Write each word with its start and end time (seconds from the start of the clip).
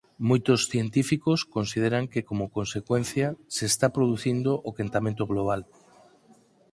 Moitos 0.29 0.59
científicos 0.71 1.39
consideran 1.55 2.05
que 2.13 2.21
como 2.29 2.45
consecuencia 2.57 3.27
se 3.55 3.65
está 3.71 3.87
producindo 3.97 4.51
o 4.69 4.69
quentamento 4.77 5.23
global. 5.31 5.61